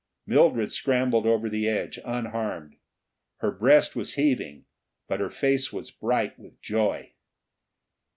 Mildred 0.25 0.71
scrambled 0.71 1.27
over 1.27 1.47
the 1.47 1.69
edge, 1.69 1.99
unharmed. 2.03 2.77
Her 3.37 3.51
breast 3.51 3.95
was 3.95 4.15
heaving, 4.15 4.65
but 5.07 5.19
her 5.19 5.29
face 5.29 5.71
was 5.71 5.91
bright 5.91 6.39
with 6.39 6.59
joy. 6.59 7.13